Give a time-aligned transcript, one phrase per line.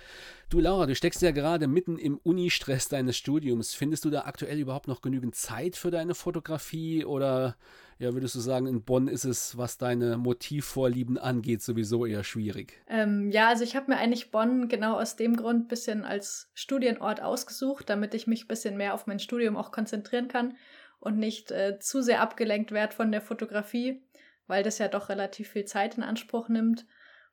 [0.48, 3.74] Du Laura, du steckst ja gerade mitten im Uni-Stress deines Studiums.
[3.74, 7.56] Findest du da aktuell überhaupt noch genügend Zeit für deine Fotografie oder
[7.98, 12.82] ja, würdest du sagen, in Bonn ist es, was deine Motivvorlieben angeht, sowieso eher schwierig?
[12.88, 16.50] Ähm, ja, also ich habe mir eigentlich Bonn genau aus dem Grund ein bisschen als
[16.54, 20.54] Studienort ausgesucht, damit ich mich ein bisschen mehr auf mein Studium auch konzentrieren kann
[21.00, 24.02] und nicht äh, zu sehr abgelenkt werde von der Fotografie,
[24.46, 26.86] weil das ja doch relativ viel Zeit in Anspruch nimmt.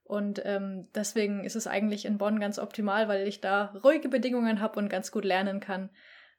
[0.04, 4.62] Und ähm, deswegen ist es eigentlich in Bonn ganz optimal, weil ich da ruhige Bedingungen
[4.62, 5.90] habe und ganz gut lernen kann.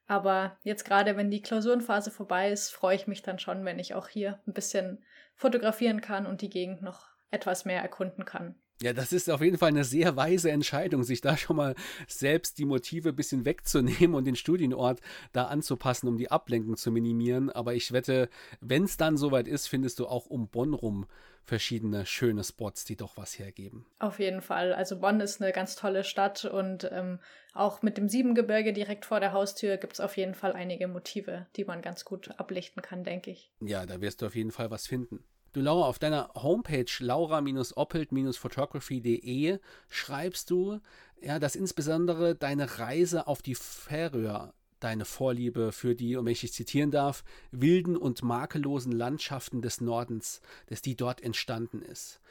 [0.07, 3.93] Aber jetzt gerade, wenn die Klausurenphase vorbei ist, freue ich mich dann schon, wenn ich
[3.93, 5.03] auch hier ein bisschen
[5.35, 8.55] fotografieren kann und die Gegend noch etwas mehr erkunden kann.
[8.81, 11.75] Ja, das ist auf jeden Fall eine sehr weise Entscheidung, sich da schon mal
[12.07, 15.01] selbst die Motive ein bisschen wegzunehmen und den Studienort
[15.33, 17.49] da anzupassen, um die Ablenkung zu minimieren.
[17.49, 18.29] Aber ich wette,
[18.61, 21.07] wenn es dann soweit ist, findest du auch um Bonn rum
[21.43, 23.85] verschiedene schöne Spots, die doch was hergeben.
[23.97, 24.73] Auf jeden Fall.
[24.73, 27.19] Also Bonn ist eine ganz tolle Stadt und ähm,
[27.53, 31.47] auch mit dem Siebengebirge direkt vor der Haustür gibt es auf jeden Fall einige Motive,
[31.55, 33.51] die man ganz gut ablichten kann, denke ich.
[33.61, 35.23] Ja, da wirst du auf jeden Fall was finden.
[35.51, 39.57] Du Laura, auf deiner Homepage laura-oppelt-photography.de
[39.89, 40.79] schreibst du,
[41.21, 46.53] ja, dass insbesondere deine Reise auf die Färöer deine Vorliebe für die, um welche ich
[46.53, 52.21] zitieren darf, wilden und makellosen Landschaften des Nordens, dass die dort entstanden ist.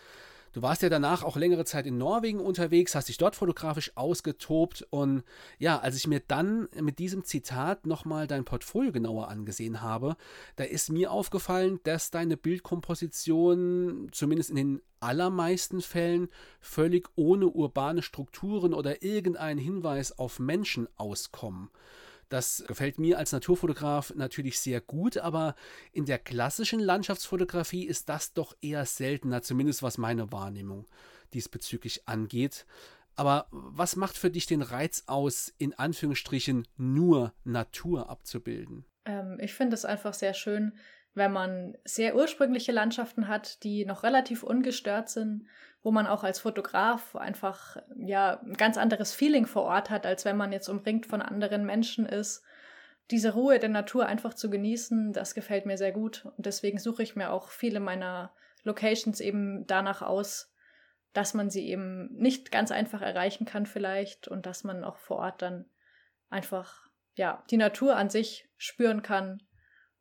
[0.53, 4.87] Du warst ja danach auch längere Zeit in Norwegen unterwegs, hast dich dort fotografisch ausgetobt
[4.91, 5.23] und
[5.59, 10.17] ja, als ich mir dann mit diesem Zitat nochmal dein Portfolio genauer angesehen habe,
[10.57, 16.29] da ist mir aufgefallen, dass deine Bildkomposition zumindest in den allermeisten Fällen
[16.61, 21.71] völlig ohne urbane Strukturen oder irgendeinen Hinweis auf Menschen auskommen.
[22.29, 25.55] Das gefällt mir als Naturfotograf natürlich sehr gut, aber
[25.93, 30.87] in der klassischen Landschaftsfotografie ist das doch eher seltener, zumindest was meine Wahrnehmung
[31.33, 32.67] diesbezüglich angeht.
[33.17, 38.85] Aber was macht für dich den Reiz aus, in Anführungsstrichen nur Natur abzubilden?
[39.07, 40.79] Ähm, ich finde es einfach sehr schön,
[41.19, 45.49] wenn man sehr ursprüngliche Landschaften hat, die noch relativ ungestört sind
[45.83, 50.25] wo man auch als Fotograf einfach ja ein ganz anderes Feeling vor Ort hat, als
[50.25, 52.43] wenn man jetzt umringt von anderen Menschen ist.
[53.11, 56.27] Diese Ruhe der Natur einfach zu genießen, das gefällt mir sehr gut.
[56.37, 58.35] Und deswegen suche ich mir auch viele meiner
[58.65, 60.53] Locations eben danach aus,
[61.15, 65.19] dass man sie eben nicht ganz einfach erreichen kann vielleicht und dass man auch vor
[65.19, 65.65] Ort dann
[66.29, 69.43] einfach ja die Natur an sich spüren kann.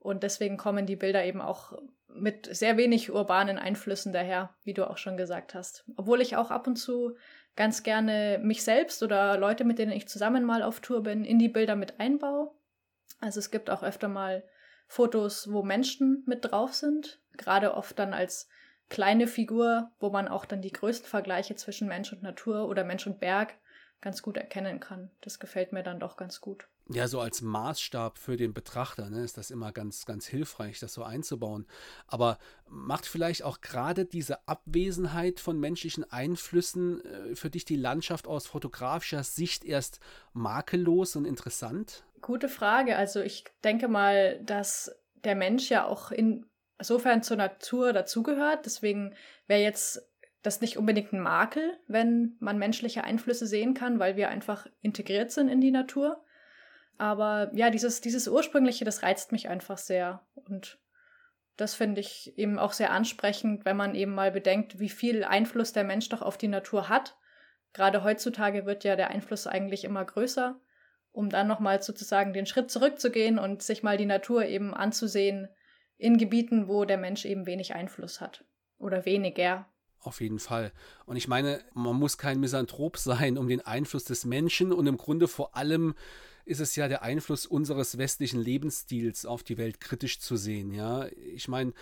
[0.07, 1.73] Und deswegen kommen die Bilder eben auch
[2.07, 5.83] mit sehr wenig urbanen Einflüssen daher, wie du auch schon gesagt hast.
[5.97, 7.17] Obwohl ich auch ab und zu
[7.57, 11.39] ganz gerne mich selbst oder Leute, mit denen ich zusammen mal auf Tour bin, in
[11.39, 12.51] die Bilder mit einbaue.
[13.19, 14.45] Also es gibt auch öfter mal
[14.87, 18.47] Fotos, wo Menschen mit drauf sind, gerade oft dann als
[18.87, 23.05] kleine Figur, wo man auch dann die größten Vergleiche zwischen Mensch und Natur oder Mensch
[23.07, 23.55] und Berg
[23.99, 25.11] ganz gut erkennen kann.
[25.19, 29.23] Das gefällt mir dann doch ganz gut ja, so als Maßstab für den Betrachter ne,
[29.23, 31.65] ist das immer ganz, ganz hilfreich, das so einzubauen.
[32.07, 32.37] Aber
[32.67, 38.47] macht vielleicht auch gerade diese Abwesenheit von menschlichen Einflüssen äh, für dich die Landschaft aus
[38.47, 39.99] fotografischer Sicht erst
[40.33, 42.03] makellos und interessant?
[42.21, 42.95] Gute Frage.
[42.95, 48.65] Also ich denke mal, dass der Mensch ja auch insofern zur Natur dazugehört.
[48.65, 49.13] Deswegen
[49.47, 50.01] wäre jetzt
[50.41, 55.31] das nicht unbedingt ein Makel, wenn man menschliche Einflüsse sehen kann, weil wir einfach integriert
[55.31, 56.23] sind in die Natur.
[56.97, 60.25] Aber ja, dieses, dieses Ursprüngliche, das reizt mich einfach sehr.
[60.33, 60.79] Und
[61.55, 65.73] das finde ich eben auch sehr ansprechend, wenn man eben mal bedenkt, wie viel Einfluss
[65.73, 67.17] der Mensch doch auf die Natur hat.
[67.73, 70.59] Gerade heutzutage wird ja der Einfluss eigentlich immer größer,
[71.11, 75.49] um dann nochmal sozusagen den Schritt zurückzugehen und sich mal die Natur eben anzusehen
[75.97, 78.45] in Gebieten, wo der Mensch eben wenig Einfluss hat.
[78.77, 79.67] Oder weniger.
[79.99, 80.71] Auf jeden Fall.
[81.05, 84.97] Und ich meine, man muss kein Misanthrop sein, um den Einfluss des Menschen und im
[84.97, 85.95] Grunde vor allem
[86.47, 90.73] ist es ja der Einfluss unseres westlichen Lebensstils auf die Welt kritisch zu sehen.
[90.73, 91.73] Ja, ich meine,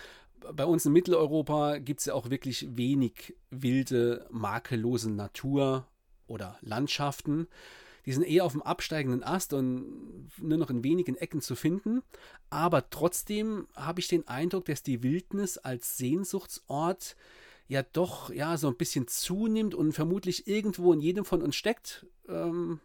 [0.52, 5.86] bei uns in Mitteleuropa gibt es ja auch wirklich wenig wilde, makellose Natur
[6.26, 7.46] oder Landschaften.
[8.06, 12.02] Die sind eher auf dem absteigenden Ast und nur noch in wenigen Ecken zu finden.
[12.50, 17.16] Aber trotzdem habe ich den Eindruck, dass die Wildnis als Sehnsuchtsort
[17.68, 22.06] ja doch ja so ein bisschen zunimmt und vermutlich irgendwo in jedem von uns steckt.
[22.28, 22.80] Ähm,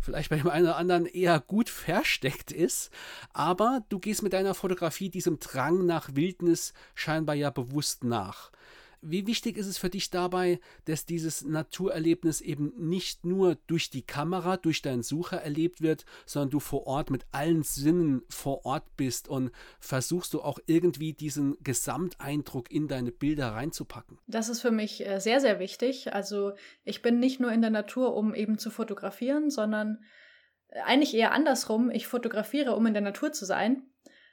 [0.00, 2.90] vielleicht bei dem einen oder anderen eher gut versteckt ist,
[3.32, 8.50] aber du gehst mit deiner Fotografie diesem Drang nach Wildnis scheinbar ja bewusst nach.
[9.02, 14.02] Wie wichtig ist es für dich dabei, dass dieses Naturerlebnis eben nicht nur durch die
[14.02, 18.84] Kamera, durch deinen Sucher erlebt wird, sondern du vor Ort mit allen Sinnen vor Ort
[18.96, 24.18] bist und versuchst du auch irgendwie diesen Gesamteindruck in deine Bilder reinzupacken?
[24.26, 26.12] Das ist für mich äh, sehr, sehr wichtig.
[26.12, 26.52] Also
[26.84, 30.04] ich bin nicht nur in der Natur, um eben zu fotografieren, sondern
[30.68, 31.90] äh, eigentlich eher andersrum.
[31.90, 33.86] Ich fotografiere, um in der Natur zu sein.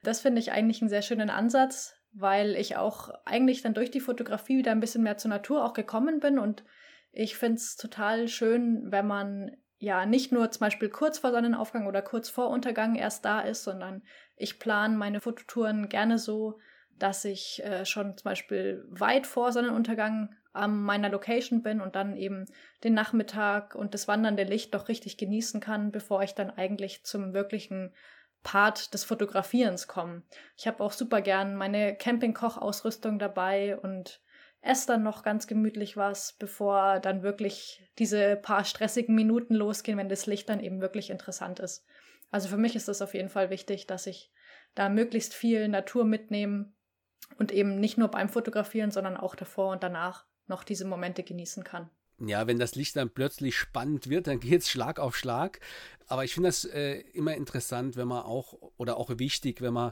[0.03, 3.99] Das finde ich eigentlich einen sehr schönen Ansatz, weil ich auch eigentlich dann durch die
[3.99, 6.39] Fotografie wieder ein bisschen mehr zur Natur auch gekommen bin.
[6.39, 6.63] Und
[7.11, 11.85] ich finde es total schön, wenn man ja nicht nur zum Beispiel kurz vor Sonnenaufgang
[11.85, 14.01] oder kurz vor Untergang erst da ist, sondern
[14.35, 16.59] ich plane meine Fototouren gerne so,
[16.97, 22.17] dass ich äh, schon zum Beispiel weit vor Sonnenuntergang an meiner Location bin und dann
[22.17, 22.45] eben
[22.83, 27.33] den Nachmittag und das wandernde Licht doch richtig genießen kann, bevor ich dann eigentlich zum
[27.33, 27.93] wirklichen
[28.43, 30.23] Part des Fotografierens kommen.
[30.55, 34.21] Ich habe auch super gern meine Campingkochausrüstung dabei und
[34.61, 40.09] esse dann noch ganz gemütlich was, bevor dann wirklich diese paar stressigen Minuten losgehen, wenn
[40.09, 41.85] das Licht dann eben wirklich interessant ist.
[42.31, 44.31] Also für mich ist es auf jeden Fall wichtig, dass ich
[44.75, 46.71] da möglichst viel Natur mitnehme
[47.37, 51.63] und eben nicht nur beim Fotografieren, sondern auch davor und danach noch diese Momente genießen
[51.63, 55.59] kann ja, wenn das Licht dann plötzlich spannend wird, dann geht es Schlag auf Schlag.
[56.07, 59.91] Aber ich finde das äh, immer interessant, wenn man auch, oder auch wichtig, wenn man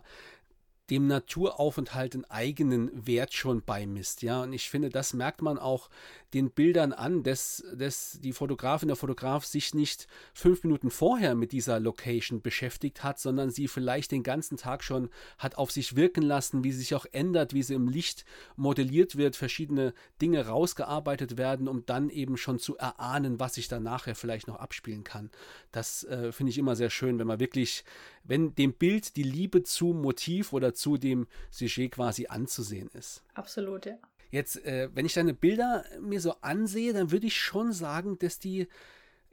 [0.90, 4.22] dem Naturaufenthalt einen eigenen Wert schon beimisst.
[4.22, 5.90] Ja, und ich finde, das merkt man auch
[6.36, 11.54] den Bildern an, dass, dass die Fotografin, der Fotograf sich nicht fünf Minuten vorher mit
[11.54, 16.22] dieser Location beschäftigt hat, sondern sie vielleicht den ganzen Tag schon hat auf sich wirken
[16.22, 18.26] lassen, wie sie sich auch ändert, wie sie im Licht
[18.58, 23.84] modelliert wird, verschiedene Dinge rausgearbeitet werden, um dann eben schon zu erahnen, was sich dann
[23.84, 25.32] nachher vielleicht noch abspielen kann.
[25.72, 27.86] Das äh, finde ich immer sehr schön, wenn man wirklich,
[28.26, 33.24] wenn dem Bild die Liebe zum Motiv oder zu dem Sujet quasi anzusehen ist.
[33.36, 33.98] Absolut, ja.
[34.36, 38.38] Jetzt, äh, wenn ich deine Bilder mir so ansehe, dann würde ich schon sagen, dass
[38.38, 38.68] die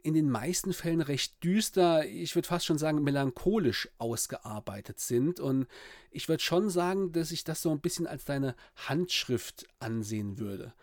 [0.01, 5.41] in den meisten Fällen recht düster, ich würde fast schon sagen melancholisch ausgearbeitet sind.
[5.41, 5.67] Und
[6.09, 10.73] ich würde schon sagen, dass ich das so ein bisschen als deine Handschrift ansehen würde.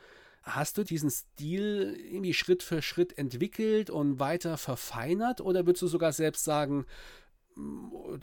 [0.43, 5.87] Hast du diesen Stil irgendwie Schritt für Schritt entwickelt und weiter verfeinert oder würdest du
[5.87, 6.85] sogar selbst sagen,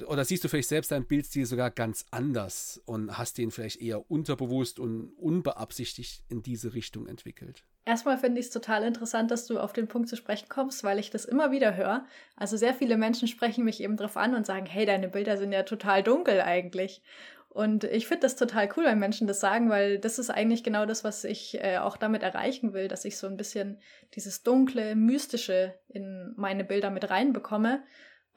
[0.08, 4.10] oder siehst du vielleicht selbst deinen Bildstil sogar ganz anders und hast den vielleicht eher
[4.10, 7.64] unterbewusst und unbeabsichtigt in diese Richtung entwickelt?
[7.86, 11.00] Erstmal finde ich es total interessant, dass du auf den Punkt zu sprechen kommst, weil
[11.00, 12.06] ich das immer wieder höre.
[12.36, 15.54] Also sehr viele Menschen sprechen mich eben drauf an und sagen, hey, deine Bilder sind
[15.54, 17.02] ja total dunkel eigentlich.
[17.50, 20.86] Und ich finde das total cool, wenn Menschen das sagen, weil das ist eigentlich genau
[20.86, 23.80] das, was ich äh, auch damit erreichen will, dass ich so ein bisschen
[24.14, 27.82] dieses dunkle, mystische in meine Bilder mit reinbekomme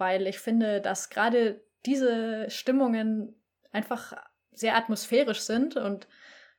[0.00, 3.40] weil ich finde, dass gerade diese Stimmungen
[3.71, 4.14] einfach
[4.50, 6.09] sehr atmosphärisch sind und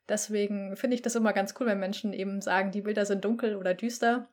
[0.07, 3.55] deswegen finde ich das immer ganz cool, wenn Menschen eben sagen, die Bilder sind dunkel
[3.55, 4.29] oder düster.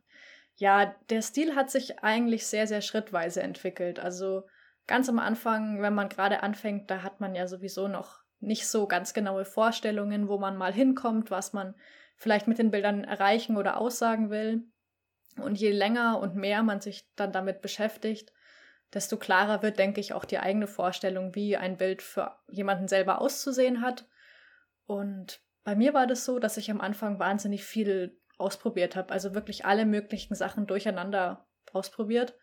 [0.56, 3.98] Ja, der Stil hat sich eigentlich sehr, sehr schrittweise entwickelt.
[3.98, 4.44] Also
[4.86, 8.86] ganz am Anfang, wenn man gerade anfängt, da hat man ja sowieso noch nicht so
[8.86, 11.74] ganz genaue Vorstellungen, wo man mal hinkommt, was man
[12.16, 14.64] vielleicht mit den Bildern erreichen oder aussagen will.
[15.36, 18.32] Und je länger und mehr man sich dann damit beschäftigt,
[18.94, 23.20] desto klarer wird, denke ich, auch die eigene Vorstellung, wie ein Bild für jemanden selber
[23.20, 24.06] auszusehen hat.
[24.86, 29.34] Und bei mir war das so, dass ich am Anfang wahnsinnig viel ausprobiert habe, also
[29.34, 32.34] wirklich alle möglichen Sachen durcheinander ausprobiert.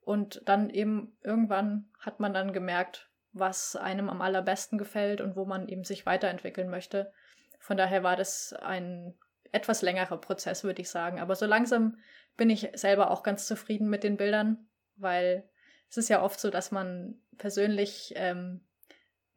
[0.00, 5.44] Und dann eben irgendwann hat man dann gemerkt, was einem am allerbesten gefällt und wo
[5.44, 7.12] man eben sich weiterentwickeln möchte.
[7.58, 9.14] Von daher war das ein
[9.52, 11.20] etwas längerer Prozess, würde ich sagen.
[11.20, 11.98] Aber so langsam
[12.36, 15.48] bin ich selber auch ganz zufrieden mit den Bildern, weil
[15.94, 18.66] es ist ja oft so, dass man persönlich ähm,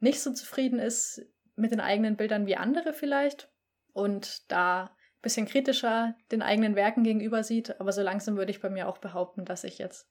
[0.00, 1.24] nicht so zufrieden ist
[1.54, 3.48] mit den eigenen Bildern wie andere vielleicht
[3.92, 7.80] und da ein bisschen kritischer den eigenen Werken gegenüber sieht.
[7.80, 10.08] Aber so langsam würde ich bei mir auch behaupten, dass ich jetzt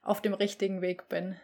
[0.00, 1.36] auf dem richtigen Weg bin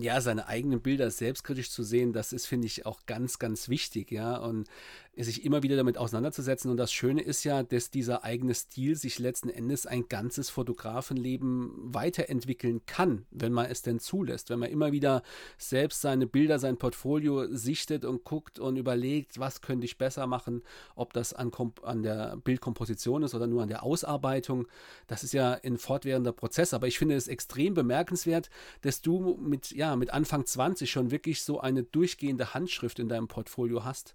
[0.00, 4.12] ja, seine eigenen Bilder selbstkritisch zu sehen, das ist, finde ich, auch ganz, ganz wichtig,
[4.12, 4.36] ja.
[4.36, 4.68] Und
[5.16, 6.70] sich immer wieder damit auseinanderzusetzen.
[6.70, 11.72] Und das Schöne ist ja, dass dieser eigene Stil sich letzten Endes ein ganzes Fotografenleben
[11.92, 14.50] weiterentwickeln kann, wenn man es denn zulässt.
[14.50, 15.22] Wenn man immer wieder
[15.56, 20.62] selbst seine Bilder, sein Portfolio sichtet und guckt und überlegt, was könnte ich besser machen,
[20.94, 21.50] ob das an,
[21.82, 24.68] an der Bildkomposition ist oder nur an der Ausarbeitung.
[25.08, 26.72] Das ist ja ein fortwährender Prozess.
[26.72, 28.50] Aber ich finde es extrem bemerkenswert,
[28.82, 33.28] dass du mit, ja, mit Anfang 20 schon wirklich so eine durchgehende Handschrift in deinem
[33.28, 34.14] Portfolio hast.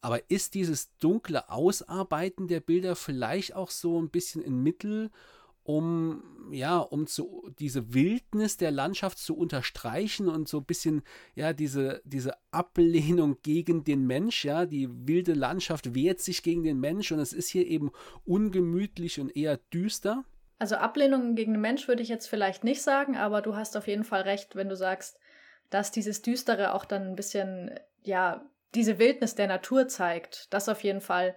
[0.00, 5.10] Aber ist dieses dunkle Ausarbeiten der Bilder vielleicht auch so ein bisschen ein Mittel,
[5.62, 11.02] um ja, um zu, diese Wildnis der Landschaft zu unterstreichen und so ein bisschen
[11.34, 16.80] ja diese diese Ablehnung gegen den Mensch, ja, die wilde Landschaft wehrt sich gegen den
[16.80, 17.90] Mensch und es ist hier eben
[18.26, 20.24] ungemütlich und eher düster.
[20.64, 23.86] Also Ablehnung gegen den Mensch würde ich jetzt vielleicht nicht sagen, aber du hast auf
[23.86, 25.18] jeden Fall recht, wenn du sagst,
[25.68, 28.42] dass dieses Düstere auch dann ein bisschen ja
[28.74, 30.50] diese Wildnis der Natur zeigt.
[30.54, 31.36] Das auf jeden Fall,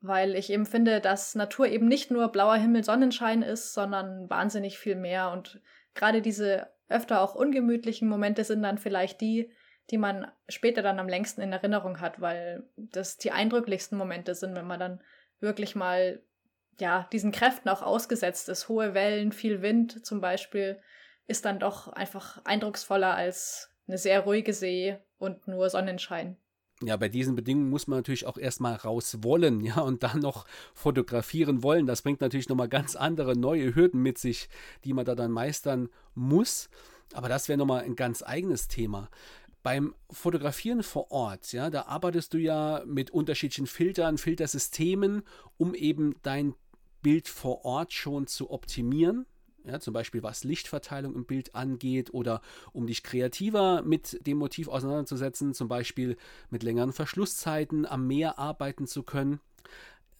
[0.00, 4.78] weil ich eben finde, dass Natur eben nicht nur blauer Himmel, Sonnenschein ist, sondern wahnsinnig
[4.78, 5.32] viel mehr.
[5.32, 5.60] Und
[5.96, 9.50] gerade diese öfter auch ungemütlichen Momente sind dann vielleicht die,
[9.90, 14.54] die man später dann am längsten in Erinnerung hat, weil das die eindrücklichsten Momente sind,
[14.54, 15.02] wenn man dann
[15.40, 16.22] wirklich mal
[16.80, 18.68] ja diesen Kräften auch ausgesetzt ist.
[18.68, 20.80] Hohe Wellen, viel Wind zum Beispiel
[21.26, 26.36] ist dann doch einfach eindrucksvoller als eine sehr ruhige See und nur Sonnenschein
[26.82, 30.46] ja, bei diesen Bedingungen muss man natürlich auch erstmal raus wollen, ja, und dann noch
[30.74, 31.86] fotografieren wollen.
[31.86, 34.48] Das bringt natürlich nochmal ganz andere neue Hürden mit sich,
[34.84, 36.70] die man da dann meistern muss.
[37.12, 39.10] Aber das wäre nochmal ein ganz eigenes Thema.
[39.62, 45.22] Beim Fotografieren vor Ort, ja, da arbeitest du ja mit unterschiedlichen Filtern, Filtersystemen,
[45.58, 46.54] um eben dein
[47.02, 49.26] Bild vor Ort schon zu optimieren
[49.64, 52.40] ja, zum Beispiel was Lichtverteilung im Bild angeht oder
[52.72, 56.16] um dich kreativer mit dem Motiv auseinanderzusetzen, zum Beispiel
[56.50, 59.40] mit längeren Verschlusszeiten am Meer arbeiten zu können.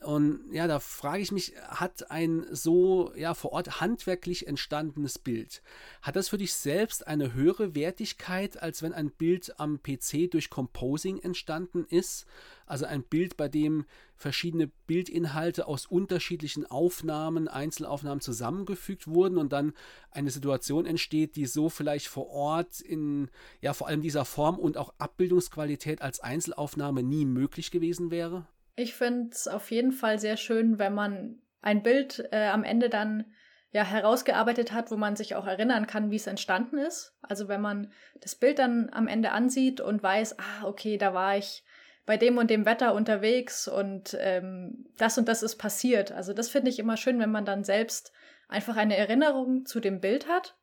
[0.02, 5.62] Und ja, da frage ich mich, hat ein so ja vor Ort handwerklich entstandenes Bild,
[6.00, 10.49] hat das für dich selbst eine höhere Wertigkeit, als wenn ein Bild am PC durch
[10.49, 12.25] Composing entstanden ist?
[12.64, 13.85] Also ein Bild, bei dem
[14.16, 19.75] verschiedene Bildinhalte aus unterschiedlichen Aufnahmen, Einzelaufnahmen zusammengefügt wurden und dann
[20.11, 23.28] eine Situation entsteht, die so vielleicht vor Ort in
[23.61, 28.47] ja vor allem dieser Form und auch Abbildungsqualität als Einzelaufnahme nie möglich gewesen wäre?
[28.77, 32.89] Ich finde es auf jeden Fall sehr schön, wenn man ein Bild äh, am Ende
[32.89, 33.27] dann
[33.73, 37.15] ja herausgearbeitet hat, wo man sich auch erinnern kann, wie es entstanden ist.
[37.23, 41.37] Also wenn man das Bild dann am Ende ansieht und weiß, ah, okay, da war
[41.37, 41.65] ich
[42.07, 46.11] bei dem und dem Wetter unterwegs und ähm, das und das ist passiert.
[46.11, 48.12] Also das finde ich immer schön, wenn man dann selbst
[48.49, 50.57] einfach eine Erinnerung zu dem Bild hat.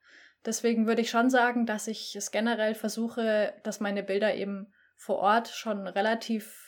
[0.45, 5.19] Deswegen würde ich schon sagen, dass ich es generell versuche, dass meine Bilder eben vor
[5.19, 6.66] Ort schon relativ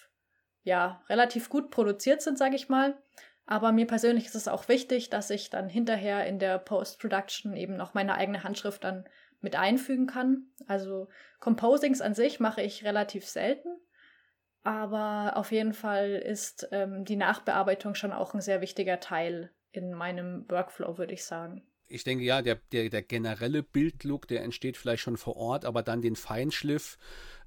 [0.64, 2.98] ja, relativ gut produziert sind, sage ich mal.
[3.46, 7.78] Aber mir persönlich ist es auch wichtig, dass ich dann hinterher in der Post-Production eben
[7.78, 9.06] noch meine eigene Handschrift dann
[9.42, 10.44] mit einfügen kann.
[10.68, 11.08] Also
[11.40, 13.70] Composings an sich mache ich relativ selten.
[14.62, 19.94] Aber auf jeden Fall ist ähm, die Nachbearbeitung schon auch ein sehr wichtiger Teil in
[19.94, 24.78] meinem Workflow, würde ich sagen ich denke, ja, der, der, der generelle Bildlook, der entsteht
[24.78, 26.98] vielleicht schon vor Ort, aber dann den Feinschliff,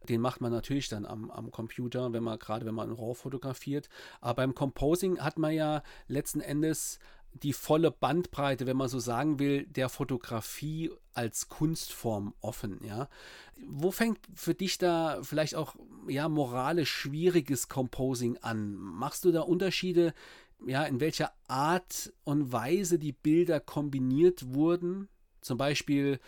[0.09, 3.89] den macht man natürlich dann am, am Computer, wenn man gerade wenn man RAW fotografiert.
[4.21, 6.99] Aber beim Composing hat man ja letzten Endes
[7.35, 13.09] die volle Bandbreite, wenn man so sagen will, der Fotografie als Kunstform offen, ja.
[13.67, 15.75] Wo fängt für dich da vielleicht auch
[16.09, 18.75] ja moralisch schwieriges Composing an?
[18.75, 20.13] Machst du da Unterschiede
[20.67, 25.09] ja, in welcher Art und Weise die Bilder kombiniert wurden.
[25.41, 26.21] Zum Beispiel,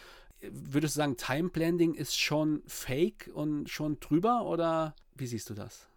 [0.50, 5.54] würdest du sagen, Time Blending ist schon fake und schon drüber oder wie siehst du
[5.54, 5.88] das?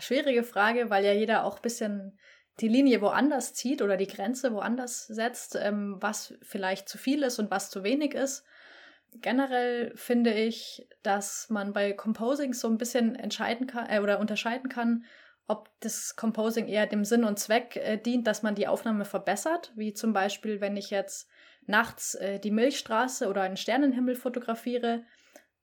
[0.00, 2.18] Schwierige Frage, weil ja jeder auch ein bisschen
[2.60, 7.38] die Linie woanders zieht oder die Grenze woanders setzt, ähm, was vielleicht zu viel ist
[7.38, 8.44] und was zu wenig ist.
[9.14, 14.68] Generell finde ich, dass man bei Composing so ein bisschen entscheiden kann äh, oder unterscheiden
[14.68, 15.04] kann,
[15.46, 19.72] ob das Composing eher dem Sinn und Zweck äh, dient, dass man die Aufnahme verbessert,
[19.74, 21.28] wie zum Beispiel, wenn ich jetzt
[21.66, 25.02] nachts äh, die Milchstraße oder einen Sternenhimmel fotografiere,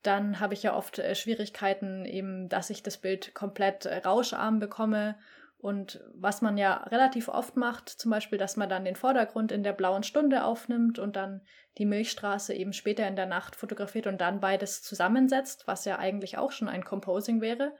[0.02, 4.60] dann habe ich ja oft äh, Schwierigkeiten, eben, dass ich das Bild komplett äh, rauscharm
[4.60, 5.18] bekomme.
[5.58, 9.62] Und was man ja relativ oft macht, zum Beispiel, dass man dann den Vordergrund in
[9.62, 11.42] der blauen Stunde aufnimmt und dann
[11.78, 16.38] die Milchstraße eben später in der Nacht fotografiert und dann beides zusammensetzt, was ja eigentlich
[16.38, 17.74] auch schon ein Composing wäre.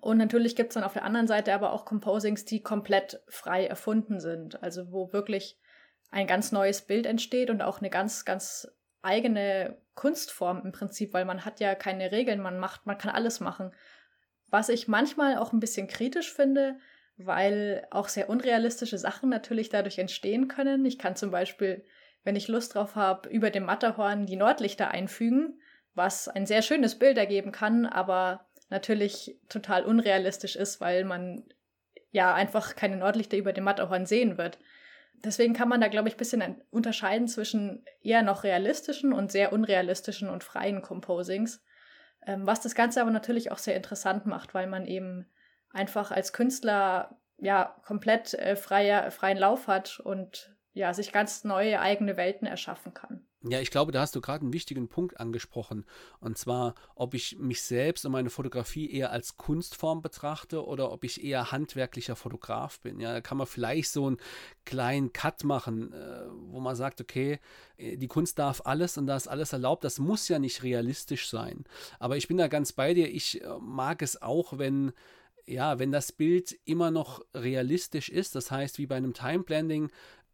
[0.00, 3.66] Und natürlich gibt es dann auf der anderen Seite aber auch Composings, die komplett frei
[3.66, 4.62] erfunden sind.
[4.62, 5.58] Also wo wirklich
[6.10, 8.68] ein ganz neues Bild entsteht und auch eine ganz, ganz
[9.02, 13.40] eigene Kunstform im Prinzip, weil man hat ja keine Regeln, man macht, man kann alles
[13.40, 13.72] machen.
[14.48, 16.78] Was ich manchmal auch ein bisschen kritisch finde,
[17.16, 20.84] weil auch sehr unrealistische Sachen natürlich dadurch entstehen können.
[20.84, 21.84] Ich kann zum Beispiel,
[22.22, 25.60] wenn ich Lust drauf habe, über dem Matterhorn die Nordlichter einfügen,
[25.94, 31.44] was ein sehr schönes Bild ergeben kann, aber natürlich total unrealistisch ist, weil man
[32.10, 34.58] ja einfach keine Nordlichter über dem Matterhorn sehen wird
[35.24, 39.52] deswegen kann man da, glaube ich, ein bisschen unterscheiden zwischen eher noch realistischen und sehr
[39.52, 41.62] unrealistischen und freien Composings.
[42.26, 45.26] Ähm, was das Ganze aber natürlich auch sehr interessant macht, weil man eben
[45.70, 51.80] einfach als Künstler ja komplett äh, freier, freien Lauf hat und ja, sich ganz neue
[51.80, 53.27] eigene Welten erschaffen kann.
[53.44, 55.84] Ja, ich glaube, da hast du gerade einen wichtigen Punkt angesprochen.
[56.18, 61.04] Und zwar, ob ich mich selbst und meine Fotografie eher als Kunstform betrachte oder ob
[61.04, 62.98] ich eher handwerklicher Fotograf bin.
[62.98, 64.16] Ja, da kann man vielleicht so einen
[64.64, 67.38] kleinen Cut machen, äh, wo man sagt, okay,
[67.76, 69.84] äh, die Kunst darf alles und da ist alles erlaubt.
[69.84, 71.64] Das muss ja nicht realistisch sein.
[72.00, 73.08] Aber ich bin da ganz bei dir.
[73.08, 74.92] Ich äh, mag es auch, wenn
[75.48, 79.90] ja, wenn das Bild immer noch realistisch ist, das heißt wie bei einem Time Blending,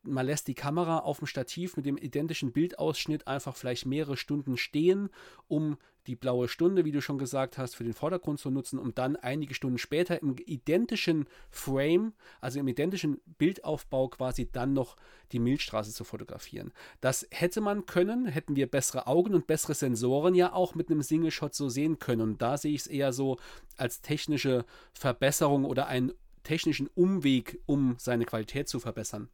[0.07, 4.57] man lässt die Kamera auf dem Stativ mit dem identischen Bildausschnitt einfach vielleicht mehrere Stunden
[4.57, 5.11] stehen,
[5.49, 8.95] um die blaue Stunde, wie du schon gesagt hast, für den Vordergrund zu nutzen, um
[8.95, 14.97] dann einige Stunden später im identischen Frame, also im identischen Bildaufbau quasi dann noch
[15.33, 16.73] die Milchstraße zu fotografieren.
[17.01, 21.03] Das hätte man können, hätten wir bessere Augen und bessere Sensoren ja auch mit einem
[21.03, 22.21] Single Shot so sehen können.
[22.21, 23.39] Und da sehe ich es eher so
[23.77, 29.31] als technische Verbesserung oder einen technischen Umweg, um seine Qualität zu verbessern.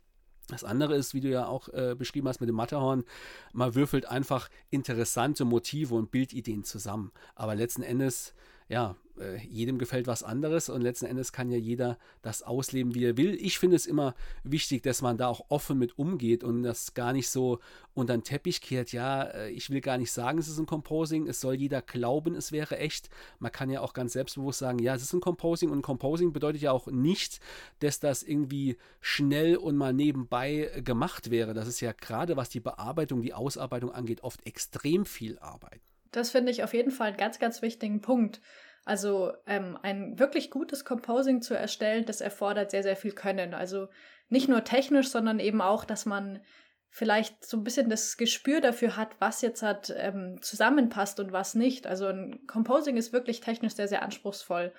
[0.51, 3.05] Das andere ist, wie du ja auch äh, beschrieben hast mit dem Matterhorn,
[3.53, 7.13] man würfelt einfach interessante Motive und Bildideen zusammen.
[7.35, 8.35] Aber letzten Endes,
[8.71, 13.05] ja, äh, jedem gefällt was anderes und letzten Endes kann ja jeder das ausleben, wie
[13.05, 13.35] er will.
[13.35, 17.13] Ich finde es immer wichtig, dass man da auch offen mit umgeht und das gar
[17.13, 17.59] nicht so
[17.95, 18.93] unter den Teppich kehrt.
[18.93, 22.37] Ja, äh, ich will gar nicht sagen, es ist ein Composing, es soll jeder glauben,
[22.37, 23.11] es wäre echt.
[23.41, 26.63] Man kann ja auch ganz selbstbewusst sagen, ja, es ist ein Composing und Composing bedeutet
[26.63, 27.41] ja auch nicht,
[27.81, 31.55] dass das irgendwie schnell und mal nebenbei gemacht wäre.
[31.55, 35.81] Das ist ja gerade, was die Bearbeitung, die Ausarbeitung angeht, oft extrem viel Arbeit.
[36.13, 38.41] Das finde ich auf jeden Fall einen ganz, ganz wichtigen Punkt.
[38.85, 43.55] Also ähm, ein wirklich gutes Composing zu erstellen, das erfordert sehr, sehr viel Können.
[43.55, 43.89] Also
[44.29, 46.41] nicht nur technisch, sondern eben auch, dass man
[46.89, 51.55] vielleicht so ein bisschen das Gespür dafür hat, was jetzt hat ähm, zusammenpasst und was
[51.55, 51.87] nicht.
[51.87, 54.73] Also ein Composing ist wirklich technisch sehr, sehr anspruchsvoll.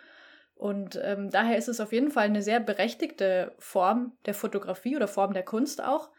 [0.56, 5.08] Und ähm, daher ist es auf jeden Fall eine sehr berechtigte Form der Fotografie oder
[5.08, 6.10] Form der Kunst auch.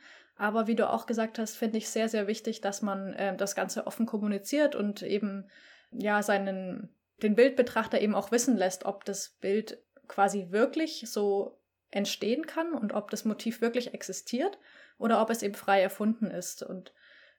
[0.42, 3.54] Aber wie du auch gesagt hast, finde ich sehr, sehr wichtig, dass man äh, das
[3.54, 5.48] Ganze offen kommuniziert und eben
[5.92, 6.88] ja seinen
[7.22, 9.78] den Bildbetrachter eben auch wissen lässt, ob das Bild
[10.08, 11.60] quasi wirklich so
[11.92, 14.58] entstehen kann und ob das Motiv wirklich existiert
[14.98, 16.64] oder ob es eben frei erfunden ist.
[16.64, 16.92] Und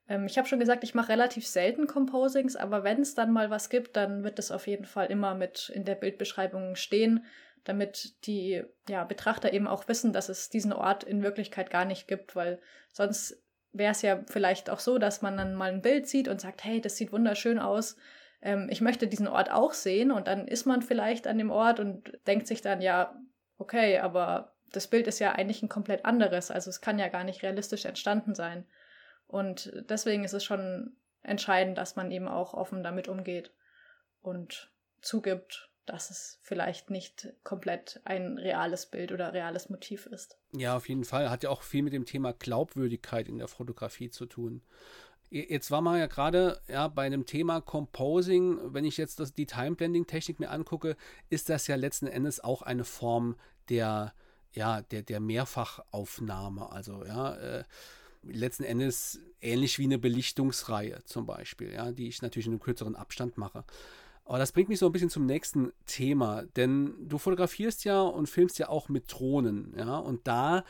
[0.08, 3.50] ähm, ich habe schon gesagt, ich mache relativ selten Composings, aber wenn es dann mal
[3.50, 7.26] was gibt, dann wird es auf jeden Fall immer mit in der Bildbeschreibung stehen,
[7.63, 12.08] damit die ja, Betrachter eben auch wissen, dass es diesen Ort in Wirklichkeit gar nicht
[12.08, 12.60] gibt, weil
[12.91, 16.41] sonst wäre es ja vielleicht auch so, dass man dann mal ein Bild sieht und
[16.41, 17.95] sagt, hey, das sieht wunderschön aus,
[18.41, 21.80] ähm, ich möchte diesen Ort auch sehen und dann ist man vielleicht an dem Ort
[21.80, 23.15] und denkt sich dann, ja,
[23.58, 27.23] okay, aber das Bild ist ja eigentlich ein komplett anderes, also es kann ja gar
[27.23, 28.65] nicht realistisch entstanden sein.
[29.28, 33.54] Und deswegen ist es schon entscheidend, dass man eben auch offen damit umgeht
[34.21, 34.71] und
[35.02, 40.38] zugibt, dass es vielleicht nicht komplett ein reales Bild oder reales Motiv ist.
[40.56, 41.30] Ja, auf jeden Fall.
[41.30, 44.62] Hat ja auch viel mit dem Thema Glaubwürdigkeit in der Fotografie zu tun.
[45.30, 49.48] Jetzt war man ja gerade ja, bei einem Thema Composing, wenn ich jetzt das, die
[49.48, 50.96] Time-Blending-Technik mir angucke,
[51.30, 53.36] ist das ja letzten Endes auch eine Form
[53.69, 54.13] der,
[54.52, 56.72] ja, der, der Mehrfachaufnahme.
[56.72, 57.63] Also ja, äh,
[58.24, 62.96] letzten Endes ähnlich wie eine Belichtungsreihe zum Beispiel, ja, die ich natürlich in einem kürzeren
[62.96, 63.65] Abstand mache.
[64.26, 68.30] Aber das bringt mich so ein bisschen zum nächsten Thema, denn du fotografierst ja und
[68.30, 70.64] filmst ja auch mit Drohnen, ja, und da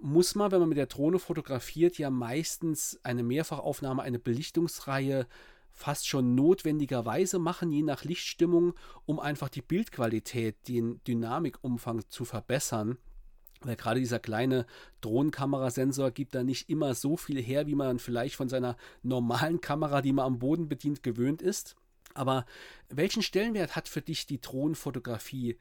[0.00, 5.26] muss man, wenn man mit der Drohne fotografiert, ja meistens eine Mehrfachaufnahme, eine Belichtungsreihe
[5.72, 8.74] fast schon notwendigerweise machen, je nach Lichtstimmung,
[9.06, 12.98] um einfach die Bildqualität, den Dynamikumfang zu verbessern.
[13.60, 14.66] Weil gerade dieser kleine
[15.00, 20.02] Drohnenkamerasensor gibt da nicht immer so viel her, wie man vielleicht von seiner normalen Kamera,
[20.02, 21.76] die man am Boden bedient, gewöhnt ist.
[22.18, 22.44] Aber
[22.88, 25.56] welchen Stellenwert hat für dich die Drohnenfotografie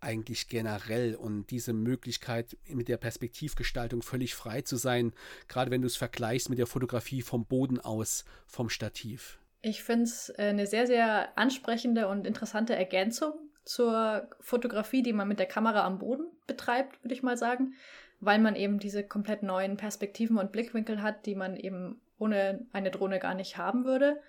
[0.00, 5.12] eigentlich generell und diese Möglichkeit mit der Perspektivgestaltung völlig frei zu sein,
[5.48, 9.38] gerade wenn du es vergleichst mit der Fotografie vom Boden aus, vom Stativ?
[9.60, 15.28] Ich finde es äh, eine sehr, sehr ansprechende und interessante Ergänzung zur Fotografie, die man
[15.28, 17.74] mit der Kamera am Boden betreibt, würde ich mal sagen,
[18.20, 22.90] weil man eben diese komplett neuen Perspektiven und Blickwinkel hat, die man eben ohne eine
[22.90, 24.20] Drohne gar nicht haben würde.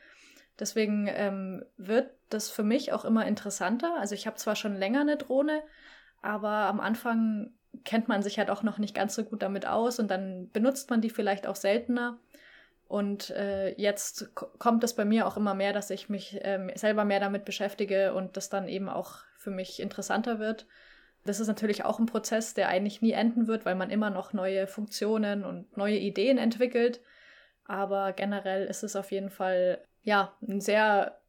[0.60, 3.96] Deswegen ähm, wird das für mich auch immer interessanter.
[4.00, 5.62] Also ich habe zwar schon länger eine Drohne,
[6.22, 7.52] aber am Anfang
[7.86, 10.90] kennt man sich halt auch noch nicht ganz so gut damit aus und dann benutzt
[10.90, 12.20] man die vielleicht auch seltener.
[12.88, 17.06] Und äh, jetzt kommt es bei mir auch immer mehr, dass ich mich äh, selber
[17.06, 20.66] mehr damit beschäftige und das dann eben auch für mich interessanter wird.
[21.24, 24.34] Das ist natürlich auch ein Prozess, der eigentlich nie enden wird, weil man immer noch
[24.34, 27.02] neue Funktionen und neue Ideen entwickelt.
[27.66, 31.20] Aber generell ist es auf jeden Fall ja ein sehr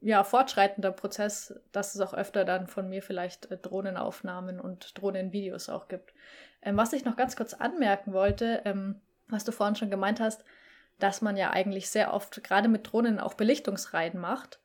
[0.00, 5.68] ja, fortschreitender Prozess, dass es auch öfter dann von mir vielleicht äh, Drohnenaufnahmen und Drohnenvideos
[5.68, 6.14] auch gibt.
[6.62, 10.44] Ähm, was ich noch ganz kurz anmerken wollte, ähm, was du vorhin schon gemeint hast,
[10.98, 14.60] dass man ja eigentlich sehr oft gerade mit Drohnen auch Belichtungsreihen macht.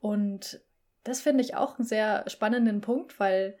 [0.00, 0.60] Und
[1.04, 3.56] das finde ich auch einen sehr spannenden Punkt, weil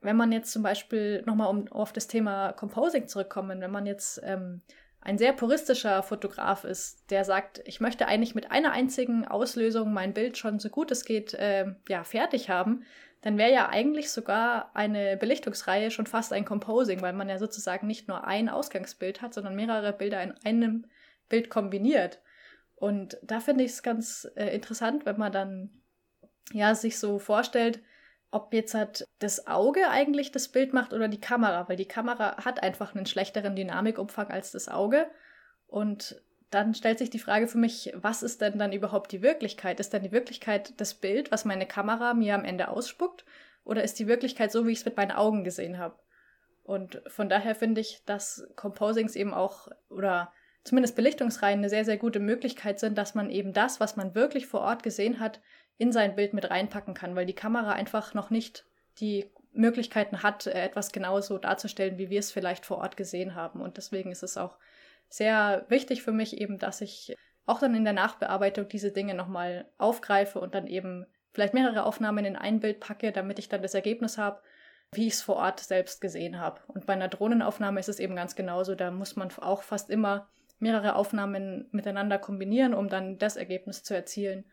[0.00, 4.20] wenn man jetzt zum Beispiel nochmal um auf das Thema Composing zurückkommen, wenn man jetzt
[4.24, 4.62] ähm,
[5.06, 10.12] ein sehr puristischer Fotograf ist, der sagt, ich möchte eigentlich mit einer einzigen Auslösung mein
[10.12, 12.82] Bild schon so gut es geht äh, ja, fertig haben,
[13.20, 17.86] dann wäre ja eigentlich sogar eine Belichtungsreihe schon fast ein Composing, weil man ja sozusagen
[17.86, 20.86] nicht nur ein Ausgangsbild hat, sondern mehrere Bilder in einem
[21.28, 22.20] Bild kombiniert.
[22.74, 25.70] Und da finde ich es ganz äh, interessant, wenn man dann
[26.52, 27.80] ja sich so vorstellt,
[28.30, 32.44] ob jetzt halt das Auge eigentlich das Bild macht oder die Kamera, weil die Kamera
[32.44, 35.06] hat einfach einen schlechteren Dynamikumfang als das Auge.
[35.66, 39.80] Und dann stellt sich die Frage für mich, was ist denn dann überhaupt die Wirklichkeit?
[39.80, 43.24] Ist denn die Wirklichkeit das Bild, was meine Kamera mir am Ende ausspuckt?
[43.64, 45.98] Oder ist die Wirklichkeit so, wie ich es mit meinen Augen gesehen habe?
[46.62, 50.32] Und von daher finde ich, dass Composings eben auch oder
[50.64, 54.46] zumindest Belichtungsreihen eine sehr, sehr gute Möglichkeit sind, dass man eben das, was man wirklich
[54.46, 55.40] vor Ort gesehen hat,
[55.78, 58.64] in sein Bild mit reinpacken kann, weil die Kamera einfach noch nicht
[58.98, 63.60] die Möglichkeiten hat, äh, etwas genauso darzustellen, wie wir es vielleicht vor Ort gesehen haben.
[63.60, 64.56] Und deswegen ist es auch
[65.08, 67.14] sehr wichtig für mich eben, dass ich
[67.46, 72.24] auch dann in der Nachbearbeitung diese Dinge nochmal aufgreife und dann eben vielleicht mehrere Aufnahmen
[72.24, 74.40] in ein Bild packe, damit ich dann das Ergebnis habe,
[74.92, 76.60] wie ich es vor Ort selbst gesehen habe.
[76.68, 78.74] Und bei einer Drohnenaufnahme ist es eben ganz genauso.
[78.74, 83.94] Da muss man auch fast immer mehrere Aufnahmen miteinander kombinieren, um dann das Ergebnis zu
[83.94, 84.44] erzielen,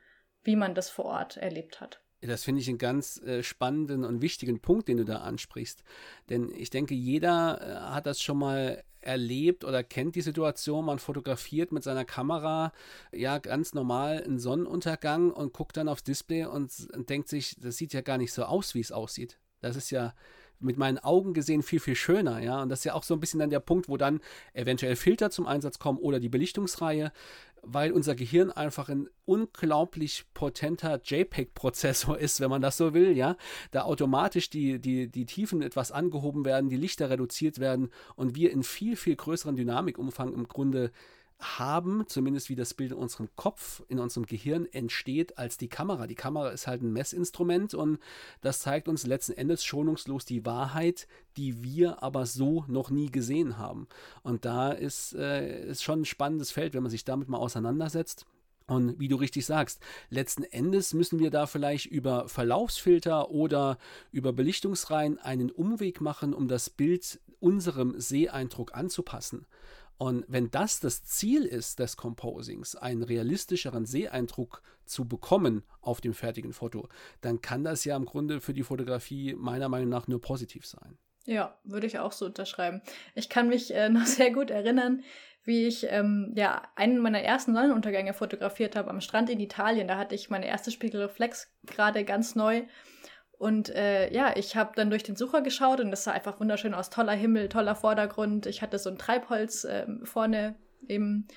[0.44, 2.00] wie man das vor Ort erlebt hat.
[2.22, 5.84] Das finde ich einen ganz äh, spannenden und wichtigen Punkt, den du da ansprichst.
[6.30, 11.00] Denn ich denke, jeder äh, hat das schon mal erlebt oder kennt die Situation, man
[11.00, 12.72] fotografiert mit seiner Kamera
[13.12, 17.76] ja ganz normal einen Sonnenuntergang und guckt dann aufs Display und, und denkt sich, das
[17.76, 19.38] sieht ja gar nicht so aus, wie es aussieht.
[19.60, 20.14] Das ist ja
[20.60, 22.62] mit meinen Augen gesehen viel, viel schöner, ja.
[22.62, 24.22] Und das ist ja auch so ein bisschen dann der Punkt, wo dann
[24.54, 27.12] eventuell Filter zum Einsatz kommen oder die Belichtungsreihe,
[27.64, 33.38] weil unser Gehirn einfach ein unglaublich potenter JPEG-Prozessor ist, wenn man das so will, ja.
[33.72, 38.52] Da automatisch die, die, die Tiefen etwas angehoben werden, die Lichter reduziert werden und wir
[38.52, 40.92] in viel, viel größeren Dynamikumfang im Grunde
[41.40, 46.08] haben, zumindest wie das Bild in unserem Kopf, in unserem Gehirn entsteht, als die Kamera.
[46.08, 48.00] Die Kamera ist halt ein Messinstrument und
[48.42, 53.58] das zeigt uns letzten Endes schonungslos die Wahrheit, die wir aber so noch nie gesehen
[53.58, 53.88] haben.
[54.22, 58.26] Und da ist, äh, schon ein spannendes Feld, wenn man sich damit mal auseinandersetzt.
[58.66, 63.78] Und wie du richtig sagst, letzten Endes müssen wir da vielleicht über Verlaufsfilter oder
[64.12, 69.46] über Belichtungsreihen einen Umweg machen, um das Bild unserem Seeeindruck anzupassen.
[69.98, 76.14] Und wenn das das Ziel ist des Composings, einen realistischeren Seeeindruck zu bekommen auf dem
[76.14, 76.90] fertigen Foto,
[77.22, 80.98] dann kann das ja im Grunde für die Fotografie meiner Meinung nach nur positiv sein.
[81.26, 82.82] Ja, würde ich auch so unterschreiben.
[83.16, 85.04] Ich kann mich äh, noch sehr gut erinnern,
[85.46, 89.88] wie ich ähm, ja einen meiner ersten Sonnenuntergänge fotografiert habe am Strand in Italien.
[89.88, 92.64] Da hatte ich meine erste Spiegelreflex gerade ganz neu
[93.38, 96.74] und äh, ja, ich habe dann durch den Sucher geschaut und das sah einfach wunderschön
[96.74, 96.90] aus.
[96.90, 98.46] Toller Himmel, toller Vordergrund.
[98.46, 100.56] Ich hatte so ein Treibholz äh, vorne
[100.88, 101.28] eben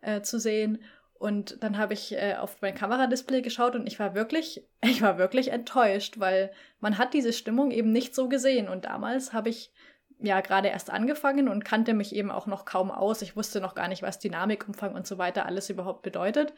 [0.00, 0.82] äh, zu sehen.
[1.14, 5.18] Und dann habe ich äh, auf mein Kameradisplay geschaut und ich war wirklich, ich war
[5.18, 8.68] wirklich enttäuscht, weil man hat diese Stimmung eben nicht so gesehen.
[8.68, 9.72] Und damals habe ich
[10.18, 13.22] ja gerade erst angefangen und kannte mich eben auch noch kaum aus.
[13.22, 16.54] Ich wusste noch gar nicht, was Dynamikumfang und so weiter alles überhaupt bedeutet.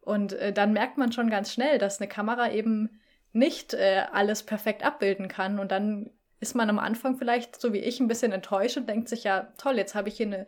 [0.00, 3.00] Und äh, dann merkt man schon ganz schnell, dass eine Kamera eben
[3.32, 5.58] nicht äh, alles perfekt abbilden kann.
[5.58, 6.10] Und dann
[6.40, 9.52] ist man am Anfang vielleicht, so wie ich, ein bisschen enttäuscht und denkt sich ja,
[9.58, 10.46] toll, jetzt habe ich hier eine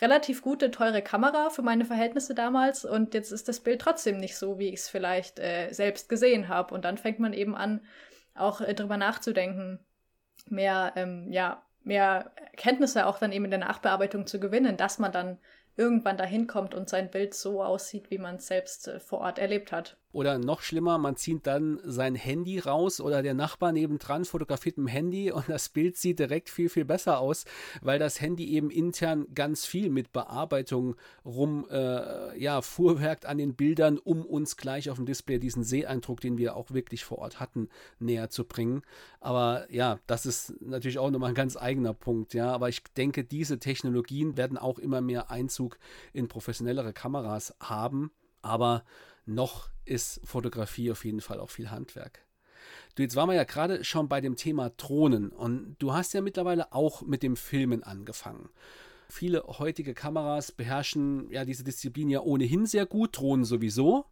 [0.00, 4.36] relativ gute, teure Kamera für meine Verhältnisse damals und jetzt ist das Bild trotzdem nicht
[4.36, 6.74] so, wie ich es vielleicht äh, selbst gesehen habe.
[6.74, 7.80] Und dann fängt man eben an,
[8.34, 9.78] auch äh, drüber nachzudenken,
[10.48, 15.12] mehr, ähm, ja, mehr Kenntnisse auch dann eben in der Nachbearbeitung zu gewinnen, dass man
[15.12, 15.38] dann
[15.76, 19.38] irgendwann dahin kommt und sein Bild so aussieht, wie man es selbst äh, vor Ort
[19.38, 19.96] erlebt hat.
[20.12, 24.88] Oder noch schlimmer, man zieht dann sein Handy raus oder der Nachbar nebendran fotografiert mit
[24.88, 27.44] dem Handy und das Bild sieht direkt viel, viel besser aus,
[27.80, 33.54] weil das Handy eben intern ganz viel mit Bearbeitung rum, äh, ja, fuhrwerkt an den
[33.54, 37.38] Bildern, um uns gleich auf dem Display diesen Seeeindruck, den wir auch wirklich vor Ort
[37.38, 37.68] hatten,
[38.00, 38.82] näher zu bringen.
[39.20, 42.50] Aber ja, das ist natürlich auch nochmal ein ganz eigener Punkt, ja.
[42.52, 45.78] Aber ich denke, diese Technologien werden auch immer mehr Einzug
[46.12, 48.10] in professionellere Kameras haben.
[48.42, 48.84] Aber
[49.34, 52.24] noch ist Fotografie auf jeden Fall auch viel Handwerk.
[52.94, 56.20] Du, jetzt waren wir ja gerade schon bei dem Thema Drohnen und du hast ja
[56.20, 58.50] mittlerweile auch mit dem Filmen angefangen.
[59.08, 64.06] Viele heutige Kameras beherrschen ja diese Disziplin ja ohnehin sehr gut, Drohnen sowieso.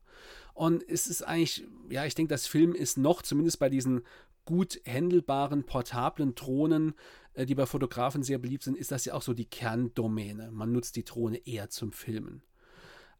[0.54, 4.02] Und es ist eigentlich, ja, ich denke, das Film ist noch, zumindest bei diesen
[4.44, 6.94] gut händelbaren, portablen Drohnen,
[7.34, 10.50] äh, die bei Fotografen sehr beliebt sind, ist das ja auch so die Kerndomäne.
[10.50, 12.42] Man nutzt die Drohne eher zum Filmen.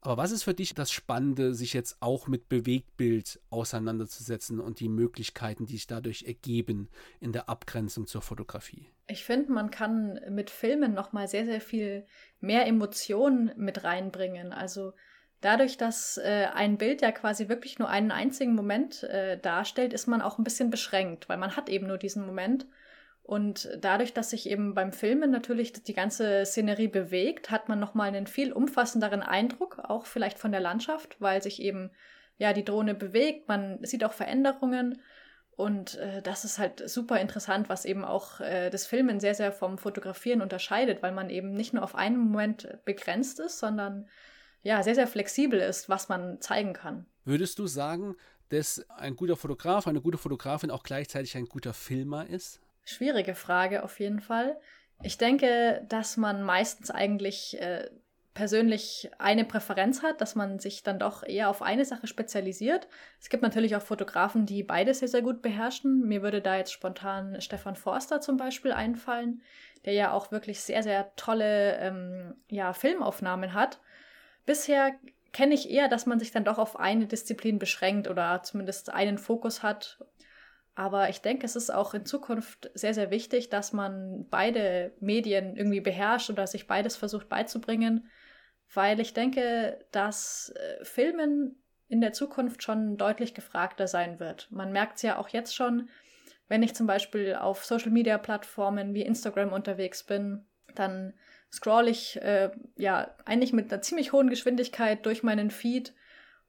[0.00, 4.88] Aber was ist für dich das Spannende, sich jetzt auch mit Bewegtbild auseinanderzusetzen und die
[4.88, 6.88] Möglichkeiten, die sich dadurch ergeben
[7.20, 8.90] in der Abgrenzung zur Fotografie?
[9.08, 12.06] Ich finde, man kann mit Filmen noch mal sehr sehr viel
[12.40, 14.52] mehr Emotionen mit reinbringen.
[14.52, 14.92] Also
[15.40, 20.06] dadurch, dass äh, ein Bild ja quasi wirklich nur einen einzigen Moment äh, darstellt, ist
[20.06, 22.66] man auch ein bisschen beschränkt, weil man hat eben nur diesen Moment
[23.28, 28.08] und dadurch, dass sich eben beim Filmen natürlich die ganze Szenerie bewegt, hat man nochmal
[28.08, 31.90] einen viel umfassenderen Eindruck, auch vielleicht von der Landschaft, weil sich eben
[32.38, 35.02] ja die Drohne bewegt, man sieht auch Veränderungen.
[35.56, 39.52] Und äh, das ist halt super interessant, was eben auch äh, das Filmen sehr, sehr
[39.52, 44.08] vom Fotografieren unterscheidet, weil man eben nicht nur auf einen Moment begrenzt ist, sondern
[44.62, 47.04] ja, sehr, sehr flexibel ist, was man zeigen kann.
[47.26, 48.16] Würdest du sagen,
[48.48, 52.62] dass ein guter Fotograf, eine gute Fotografin auch gleichzeitig ein guter Filmer ist?
[52.88, 54.58] Schwierige Frage auf jeden Fall.
[55.02, 57.90] Ich denke, dass man meistens eigentlich äh,
[58.32, 62.88] persönlich eine Präferenz hat, dass man sich dann doch eher auf eine Sache spezialisiert.
[63.20, 66.08] Es gibt natürlich auch Fotografen, die beides sehr, sehr gut beherrschen.
[66.08, 69.42] Mir würde da jetzt spontan Stefan Forster zum Beispiel einfallen,
[69.84, 73.80] der ja auch wirklich sehr, sehr tolle ähm, ja, Filmaufnahmen hat.
[74.46, 74.92] Bisher
[75.34, 79.18] kenne ich eher, dass man sich dann doch auf eine Disziplin beschränkt oder zumindest einen
[79.18, 79.98] Fokus hat
[80.78, 85.56] aber ich denke, es ist auch in Zukunft sehr, sehr wichtig, dass man beide Medien
[85.56, 88.08] irgendwie beherrscht oder sich beides versucht beizubringen,
[88.72, 94.46] weil ich denke, dass äh, Filmen in der Zukunft schon deutlich gefragter sein wird.
[94.52, 95.88] Man merkt es ja auch jetzt schon,
[96.46, 101.12] wenn ich zum Beispiel auf Social-Media-Plattformen wie Instagram unterwegs bin, dann
[101.50, 105.92] scroll ich äh, ja eigentlich mit einer ziemlich hohen Geschwindigkeit durch meinen Feed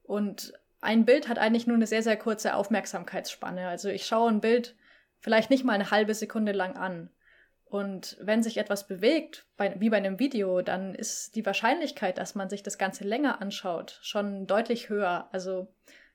[0.04, 3.68] und ein Bild hat eigentlich nur eine sehr, sehr kurze Aufmerksamkeitsspanne.
[3.68, 4.76] Also ich schaue ein Bild
[5.20, 7.10] vielleicht nicht mal eine halbe Sekunde lang an.
[7.64, 12.34] Und wenn sich etwas bewegt, bei, wie bei einem Video, dann ist die Wahrscheinlichkeit, dass
[12.34, 15.28] man sich das Ganze länger anschaut, schon deutlich höher.
[15.30, 15.68] Also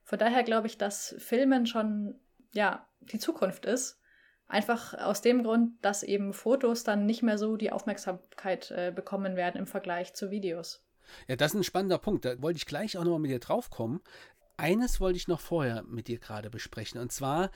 [0.03, 2.19] von daher glaube ich, dass Filmen schon,
[2.53, 4.01] ja, die Zukunft ist.
[4.47, 9.35] Einfach aus dem Grund, dass eben Fotos dann nicht mehr so die Aufmerksamkeit äh, bekommen
[9.35, 10.85] werden im Vergleich zu Videos.
[11.27, 12.25] Ja, das ist ein spannender Punkt.
[12.25, 14.01] Da wollte ich gleich auch nochmal mit dir drauf kommen
[14.57, 16.99] eines wollte ich noch vorher mit dir gerade besprechen.
[16.99, 17.51] Und zwar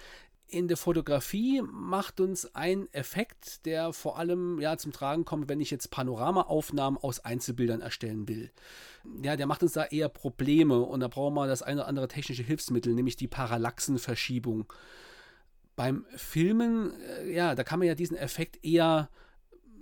[0.51, 5.61] in der Fotografie macht uns ein Effekt, der vor allem ja zum Tragen kommt, wenn
[5.61, 8.51] ich jetzt Panoramaaufnahmen aus Einzelbildern erstellen will.
[9.23, 12.07] Ja, der macht uns da eher Probleme und da brauchen wir das eine oder andere
[12.07, 14.71] technische Hilfsmittel, nämlich die Parallaxenverschiebung.
[15.75, 19.09] Beim Filmen, äh, ja, da kann man ja diesen Effekt eher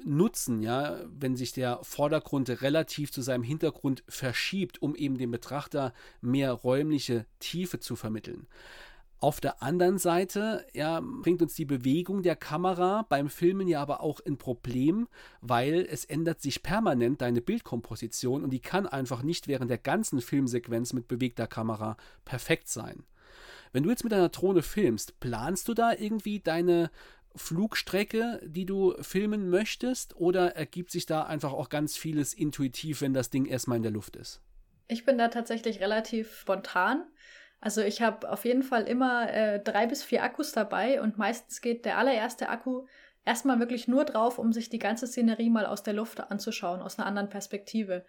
[0.04, 5.94] nutzen, ja, wenn sich der Vordergrund relativ zu seinem Hintergrund verschiebt, um eben dem Betrachter
[6.22, 8.48] mehr räumliche Tiefe zu vermitteln.
[9.20, 14.02] Auf der anderen Seite ja, bringt uns die Bewegung der Kamera beim Filmen ja aber
[14.02, 15.08] auch ein Problem,
[15.42, 20.22] weil es ändert sich permanent deine Bildkomposition und die kann einfach nicht während der ganzen
[20.22, 23.06] Filmsequenz mit bewegter Kamera perfekt sein.
[23.72, 26.92] Wenn du jetzt mit deiner Drohne filmst, planst du da irgendwie deine
[27.38, 33.14] Flugstrecke, die du filmen möchtest, oder ergibt sich da einfach auch ganz vieles intuitiv, wenn
[33.14, 34.42] das Ding erstmal in der Luft ist?
[34.88, 37.06] Ich bin da tatsächlich relativ spontan.
[37.60, 41.62] Also ich habe auf jeden Fall immer äh, drei bis vier Akkus dabei und meistens
[41.62, 42.86] geht der allererste Akku
[43.26, 46.98] erstmal wirklich nur drauf, um sich die ganze Szenerie mal aus der Luft anzuschauen, aus
[46.98, 48.06] einer anderen Perspektive.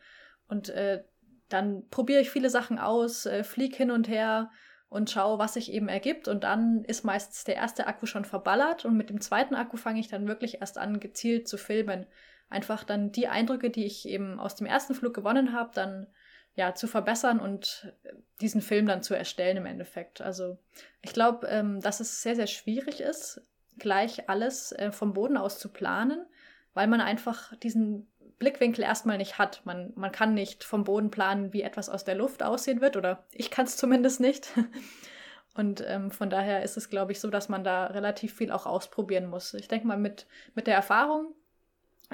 [0.49, 1.03] Und äh,
[1.49, 4.51] dann probiere ich viele Sachen aus, äh, flieg hin und her
[4.89, 6.29] und schaue, was sich eben ergibt.
[6.29, 10.01] Und dann ist meistens der erste Akku schon verballert und mit dem zweiten Akku fange
[10.01, 12.07] ich dann wirklich erst an, gezielt zu filmen.
[12.49, 16.07] Einfach dann die Eindrücke, die ich eben aus dem ersten Flug gewonnen habe, dann
[16.55, 17.93] ja zu verbessern und
[18.41, 20.21] diesen Film dann zu erstellen im Endeffekt.
[20.21, 20.59] Also
[21.03, 23.43] ich glaube, ähm, dass es sehr, sehr schwierig ist,
[23.79, 26.27] gleich alles äh, vom Boden aus zu planen,
[26.75, 29.63] weil man einfach diesen Blickwinkel erstmal nicht hat.
[29.65, 33.25] Man, man kann nicht vom Boden planen, wie etwas aus der Luft aussehen wird, oder
[33.33, 34.49] ich kann es zumindest nicht.
[35.55, 38.65] Und ähm, von daher ist es, glaube ich, so, dass man da relativ viel auch
[38.65, 39.55] ausprobieren muss.
[39.55, 41.35] Ich denke mal, mit, mit der Erfahrung,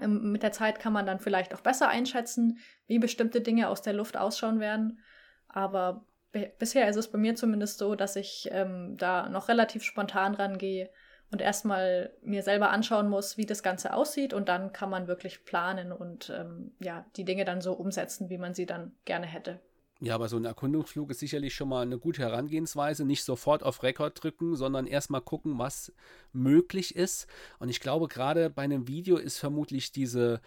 [0.00, 3.82] ähm, mit der Zeit kann man dann vielleicht auch besser einschätzen, wie bestimmte Dinge aus
[3.82, 5.00] der Luft ausschauen werden.
[5.48, 6.06] Aber
[6.58, 10.90] bisher ist es bei mir zumindest so, dass ich ähm, da noch relativ spontan rangehe
[11.34, 15.44] und erstmal mir selber anschauen muss, wie das Ganze aussieht und dann kann man wirklich
[15.44, 19.58] planen und ähm, ja, die Dinge dann so umsetzen, wie man sie dann gerne hätte.
[19.98, 23.04] Ja, aber so ein Erkundungsflug ist sicherlich schon mal eine gute Herangehensweise.
[23.04, 25.92] Nicht sofort auf Rekord drücken, sondern erstmal gucken, was
[26.32, 27.26] möglich ist.
[27.58, 30.40] Und ich glaube, gerade bei einem Video ist vermutlich diese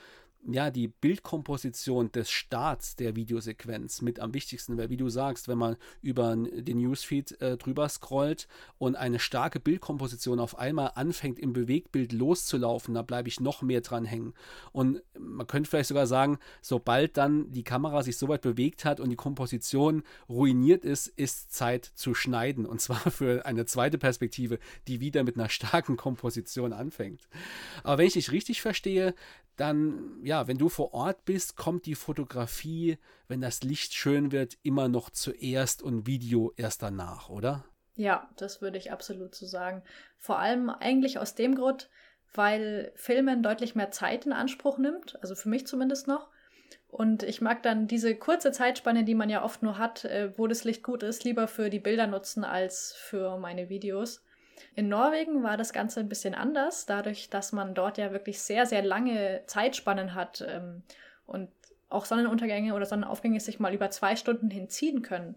[0.46, 5.58] ja, die Bildkomposition des Starts der Videosequenz mit am wichtigsten, weil wie du sagst, wenn
[5.58, 8.48] man über den Newsfeed äh, drüber scrollt
[8.78, 13.82] und eine starke Bildkomposition auf einmal anfängt im Bewegtbild loszulaufen, da bleibe ich noch mehr
[13.82, 14.34] dran hängen.
[14.72, 19.00] Und man könnte vielleicht sogar sagen, sobald dann die Kamera sich so weit bewegt hat
[19.00, 22.66] und die Komposition ruiniert ist, ist Zeit zu schneiden.
[22.66, 27.28] Und zwar für eine zweite Perspektive, die wieder mit einer starken Komposition anfängt.
[27.84, 29.14] Aber wenn ich dich richtig verstehe,
[29.58, 34.58] dann, ja, wenn du vor Ort bist, kommt die Fotografie, wenn das Licht schön wird,
[34.64, 37.66] immer noch zuerst und Video erst danach, oder?
[37.96, 39.84] Ja, das würde ich absolut so sagen.
[40.18, 41.90] Vor allem eigentlich aus dem Grund,
[42.34, 46.30] weil Filmen deutlich mehr Zeit in Anspruch nimmt, also für mich zumindest noch.
[46.88, 50.48] Und ich mag dann diese kurze Zeitspanne, die man ja oft nur hat, äh, wo
[50.48, 54.24] das Licht gut ist, lieber für die Bilder nutzen als für meine Videos.
[54.76, 58.66] In Norwegen war das Ganze ein bisschen anders, dadurch, dass man dort ja wirklich sehr,
[58.66, 60.84] sehr lange Zeitspannen hat ähm,
[61.26, 61.50] und
[61.90, 65.36] auch Sonnenuntergänge oder Sonnenaufgänge sich mal über zwei Stunden hinziehen können.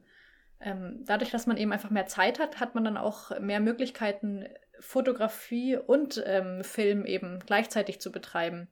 [0.61, 4.47] Ähm, dadurch, dass man eben einfach mehr Zeit hat, hat man dann auch mehr Möglichkeiten,
[4.79, 8.69] Fotografie und ähm, Film eben gleichzeitig zu betreiben.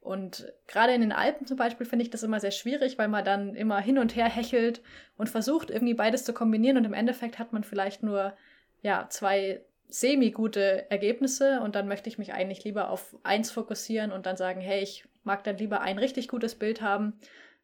[0.00, 3.24] Und gerade in den Alpen zum Beispiel finde ich das immer sehr schwierig, weil man
[3.24, 4.82] dann immer hin und her hechelt
[5.18, 8.34] und versucht, irgendwie beides zu kombinieren und im Endeffekt hat man vielleicht nur
[8.82, 14.26] ja, zwei semi-gute Ergebnisse und dann möchte ich mich eigentlich lieber auf eins fokussieren und
[14.26, 17.14] dann sagen, hey, ich mag dann lieber ein richtig gutes Bild haben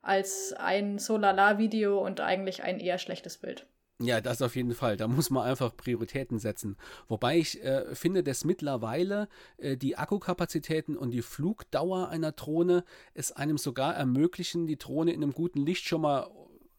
[0.03, 3.67] als ein Solala-Video und eigentlich ein eher schlechtes Bild.
[3.99, 4.99] Ja, das auf jeden Fall.
[4.99, 6.77] Da muss man einfach Prioritäten setzen.
[7.09, 12.85] Wobei ich äh, finde, dass mittlerweile äh, die Akkukapazitäten und die Flugdauer einer Drohne
[13.15, 16.29] es einem sogar ermöglichen, die Drohne in einem guten Licht schon mal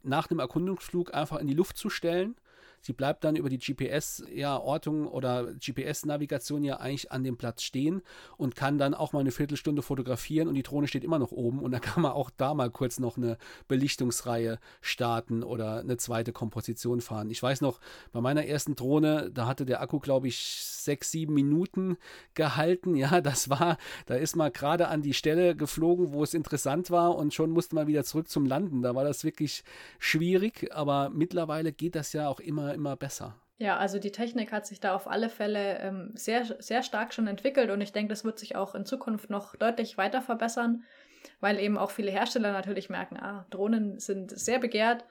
[0.03, 2.35] nach einem Erkundungsflug einfach in die Luft zu stellen
[2.81, 8.01] Sie bleibt dann über die GPS-Ortung oder GPS-Navigation ja eigentlich an dem Platz stehen
[8.37, 11.59] und kann dann auch mal eine Viertelstunde fotografieren und die Drohne steht immer noch oben
[11.59, 13.37] und dann kann man auch da mal kurz noch eine
[13.67, 17.29] Belichtungsreihe starten oder eine zweite Komposition fahren.
[17.29, 17.79] Ich weiß noch,
[18.11, 20.37] bei meiner ersten Drohne, da hatte der Akku, glaube ich,
[20.87, 21.97] sechs, sieben Minuten
[22.33, 22.95] gehalten.
[22.95, 27.15] Ja, das war, da ist man gerade an die Stelle geflogen, wo es interessant war
[27.15, 28.81] und schon musste man wieder zurück zum Landen.
[28.81, 29.63] Da war das wirklich
[29.99, 33.35] schwierig, aber mittlerweile geht das ja auch immer immer, besser.
[33.59, 37.25] Ja, also die Technik hat sich da auf alle Fälle ähm, sehr, sehr stark schon
[37.25, 40.83] entwickelt und ich denke, das wird sich auch in Zukunft noch deutlich weiter verbessern,
[41.39, 45.05] weil eben auch viele Hersteller natürlich merken, ah, Drohnen sind sehr begehrt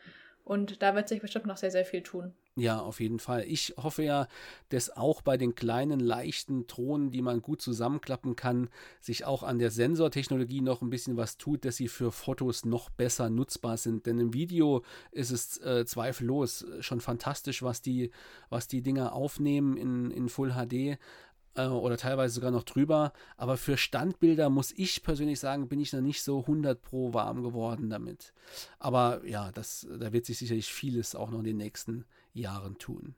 [0.45, 2.35] und da wird sich bestimmt noch sehr, sehr viel tun.
[2.59, 3.45] Ja, auf jeden Fall.
[3.47, 4.29] Ich hoffe ja,
[4.71, 9.59] dass auch bei den kleinen, leichten Drohnen, die man gut zusammenklappen kann, sich auch an
[9.59, 14.07] der Sensortechnologie noch ein bisschen was tut, dass sie für Fotos noch besser nutzbar sind.
[14.07, 18.11] Denn im Video ist es äh, zweifellos schon fantastisch, was die,
[18.49, 20.99] was die Dinger aufnehmen in, in Full HD
[21.57, 23.13] äh, oder teilweise sogar noch drüber.
[23.37, 27.43] Aber für Standbilder muss ich persönlich sagen, bin ich noch nicht so 100 pro warm
[27.43, 28.33] geworden damit.
[28.79, 33.15] Aber ja, das, da wird sich sicherlich vieles auch noch in den nächsten Jahren tun.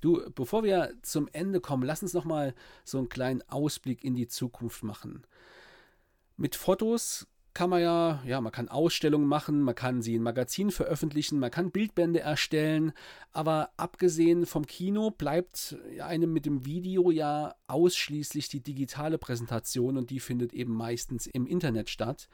[0.00, 4.14] Du, bevor wir zum Ende kommen, lass uns noch mal so einen kleinen Ausblick in
[4.14, 5.26] die Zukunft machen.
[6.36, 10.72] Mit Fotos kann man ja, ja, man kann Ausstellungen machen, man kann sie in Magazinen
[10.72, 12.92] veröffentlichen, man kann Bildbände erstellen,
[13.32, 20.10] aber abgesehen vom Kino bleibt einem mit dem Video ja ausschließlich die digitale Präsentation und
[20.10, 22.28] die findet eben meistens im Internet statt.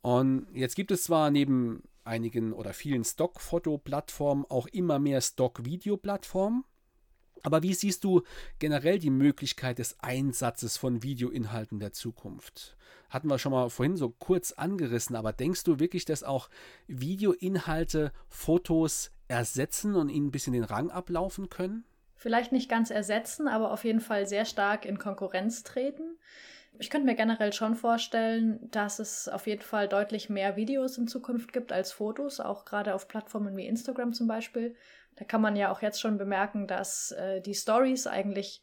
[0.00, 6.64] Und jetzt gibt es zwar neben einigen oder vielen Stock-Foto-Plattformen auch immer mehr Stock-Video-Plattformen,
[7.42, 8.22] aber wie siehst du
[8.58, 12.76] generell die Möglichkeit des Einsatzes von Videoinhalten der Zukunft?
[13.10, 16.48] Hatten wir schon mal vorhin so kurz angerissen, aber denkst du wirklich, dass auch
[16.86, 21.84] Videoinhalte Fotos ersetzen und ihnen ein bisschen den Rang ablaufen können?
[22.14, 26.16] Vielleicht nicht ganz ersetzen, aber auf jeden Fall sehr stark in Konkurrenz treten.
[26.78, 31.06] Ich könnte mir generell schon vorstellen, dass es auf jeden Fall deutlich mehr Videos in
[31.06, 34.74] Zukunft gibt als Fotos, auch gerade auf Plattformen wie Instagram zum Beispiel.
[35.16, 38.62] Da kann man ja auch jetzt schon bemerken, dass äh, die Stories eigentlich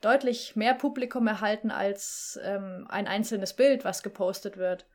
[0.00, 4.86] deutlich mehr Publikum erhalten als ähm, ein einzelnes Bild, was gepostet wird.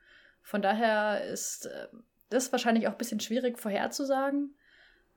[0.41, 1.87] Von daher ist äh,
[2.29, 4.55] das wahrscheinlich auch ein bisschen schwierig vorherzusagen.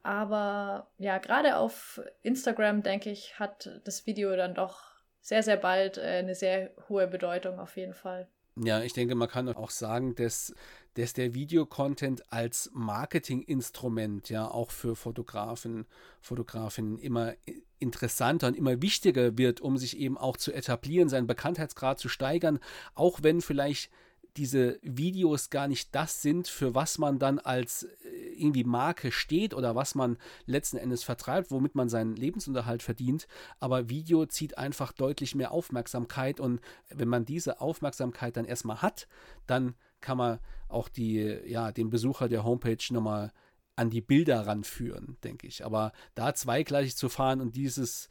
[0.02, 4.95] Aber ja, gerade auf Instagram, denke ich, hat das Video dann doch
[5.26, 8.28] sehr, sehr bald äh, eine sehr hohe Bedeutung auf jeden Fall.
[8.54, 10.54] Ja, ich denke, man kann auch sagen, dass,
[10.94, 15.84] dass der Videocontent als Marketinginstrument ja auch für Fotografen,
[16.20, 17.34] Fotografinnen immer
[17.80, 22.60] interessanter und immer wichtiger wird, um sich eben auch zu etablieren, seinen Bekanntheitsgrad zu steigern,
[22.94, 23.90] auch wenn vielleicht
[24.36, 29.54] diese Videos gar nicht das sind, für was man dann als äh, irgendwie Marke steht
[29.54, 33.26] oder was man letzten Endes vertreibt, womit man seinen Lebensunterhalt verdient.
[33.60, 36.60] Aber Video zieht einfach deutlich mehr Aufmerksamkeit und
[36.90, 39.08] wenn man diese Aufmerksamkeit dann erstmal hat,
[39.46, 43.32] dann kann man auch die, ja, den Besucher der Homepage nochmal
[43.76, 45.64] an die Bilder ranführen, denke ich.
[45.64, 48.08] Aber da zweigleisig zu fahren und dieses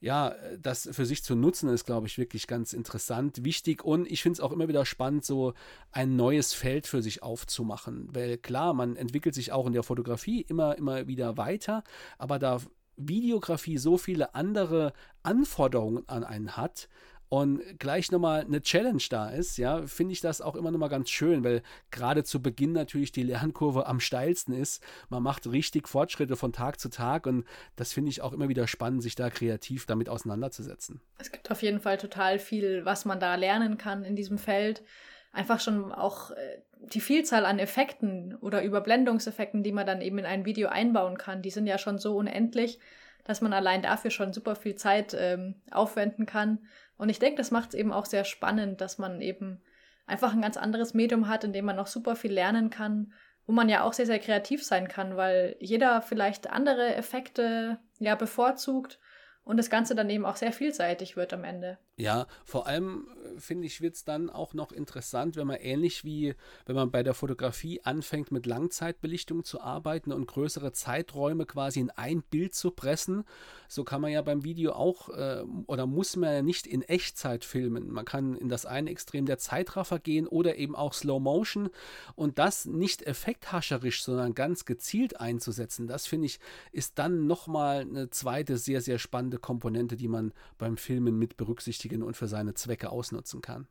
[0.00, 4.22] ja, das für sich zu nutzen, ist, glaube ich, wirklich ganz interessant, wichtig und ich
[4.22, 5.54] finde es auch immer wieder spannend, so
[5.92, 8.08] ein neues Feld für sich aufzumachen.
[8.12, 11.84] Weil klar, man entwickelt sich auch in der Fotografie immer, immer wieder weiter,
[12.18, 12.60] aber da
[12.96, 14.92] Videografie so viele andere
[15.22, 16.88] Anforderungen an einen hat,
[17.34, 21.10] und gleich nochmal eine Challenge da ist, ja, finde ich das auch immer nochmal ganz
[21.10, 24.80] schön, weil gerade zu Beginn natürlich die Lernkurve am steilsten ist.
[25.08, 28.68] Man macht richtig Fortschritte von Tag zu Tag und das finde ich auch immer wieder
[28.68, 31.00] spannend, sich da kreativ damit auseinanderzusetzen.
[31.18, 34.84] Es gibt auf jeden Fall total viel, was man da lernen kann in diesem Feld.
[35.32, 36.36] Einfach schon auch äh,
[36.82, 41.42] die Vielzahl an Effekten oder Überblendungseffekten, die man dann eben in ein Video einbauen kann,
[41.42, 42.78] die sind ja schon so unendlich,
[43.24, 46.60] dass man allein dafür schon super viel Zeit ähm, aufwenden kann.
[46.96, 49.62] Und ich denke, das macht es eben auch sehr spannend, dass man eben
[50.06, 53.12] einfach ein ganz anderes Medium hat, in dem man noch super viel lernen kann,
[53.46, 58.14] wo man ja auch sehr, sehr kreativ sein kann, weil jeder vielleicht andere Effekte ja
[58.14, 58.98] bevorzugt
[59.44, 61.78] und das Ganze dann eben auch sehr vielseitig wird am Ende.
[61.96, 66.02] Ja, vor allem äh, finde ich, wird es dann auch noch interessant, wenn man ähnlich
[66.02, 66.34] wie
[66.66, 71.90] wenn man bei der Fotografie anfängt, mit Langzeitbelichtung zu arbeiten und größere Zeiträume quasi in
[71.90, 73.24] ein Bild zu pressen.
[73.68, 77.44] So kann man ja beim Video auch äh, oder muss man ja nicht in Echtzeit
[77.44, 77.88] filmen.
[77.92, 81.70] Man kann in das eine Extrem der Zeitraffer gehen oder eben auch Slow Motion
[82.16, 85.86] und das nicht effekthascherisch, sondern ganz gezielt einzusetzen.
[85.86, 86.40] Das finde ich
[86.72, 91.83] ist dann nochmal eine zweite sehr, sehr spannende Komponente, die man beim Filmen mit berücksichtigt
[91.84, 93.66] berücksichtigen und für seine Zwecke ausnutzen kann.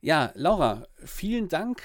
[0.00, 1.82] Ja, Laura, vielen Dank,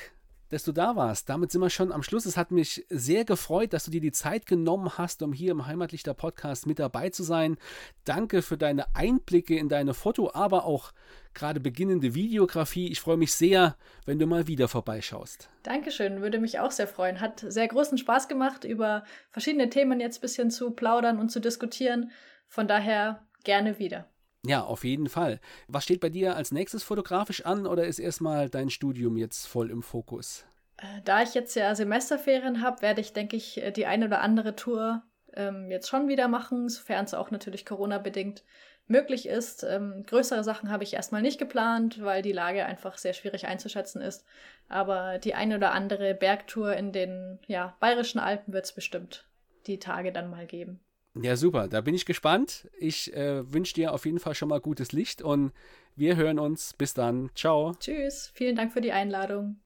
[0.49, 1.27] dass du da warst.
[1.27, 2.25] Damit sind wir schon am Schluss.
[2.25, 5.65] Es hat mich sehr gefreut, dass du dir die Zeit genommen hast, um hier im
[5.65, 7.57] Heimatlichter Podcast mit dabei zu sein.
[8.05, 10.93] Danke für deine Einblicke in deine Foto, aber auch
[11.33, 12.89] gerade beginnende Videografie.
[12.89, 13.75] Ich freue mich sehr,
[14.05, 15.49] wenn du mal wieder vorbeischaust.
[15.63, 17.19] Dankeschön, würde mich auch sehr freuen.
[17.19, 21.41] Hat sehr großen Spaß gemacht, über verschiedene Themen jetzt ein bisschen zu plaudern und zu
[21.41, 22.11] diskutieren.
[22.47, 24.07] Von daher gerne wieder.
[24.45, 25.39] Ja, auf jeden Fall.
[25.67, 29.71] Was steht bei dir als nächstes fotografisch an oder ist erstmal dein Studium jetzt voll
[29.71, 30.45] im Fokus?
[30.77, 34.21] Äh, da ich jetzt ja Semesterferien habe, werde ich, denke ich, äh, die eine oder
[34.21, 38.43] andere Tour ähm, jetzt schon wieder machen, sofern es auch natürlich Corona-bedingt
[38.87, 39.63] möglich ist.
[39.63, 44.01] Ähm, größere Sachen habe ich erstmal nicht geplant, weil die Lage einfach sehr schwierig einzuschätzen
[44.01, 44.25] ist.
[44.67, 49.25] Aber die eine oder andere Bergtour in den ja, bayerischen Alpen wird es bestimmt
[49.67, 50.79] die Tage dann mal geben.
[51.21, 51.67] Ja, super.
[51.67, 52.67] Da bin ich gespannt.
[52.77, 55.51] Ich äh, wünsche dir auf jeden Fall schon mal gutes Licht und
[55.95, 56.73] wir hören uns.
[56.77, 57.29] Bis dann.
[57.35, 57.73] Ciao.
[57.79, 58.31] Tschüss.
[58.33, 59.57] Vielen Dank für die Einladung.